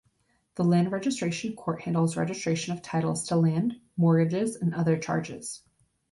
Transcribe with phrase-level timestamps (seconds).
[0.55, 5.61] The Land Registration Court handles registration of titles to land, mortgages and other charges.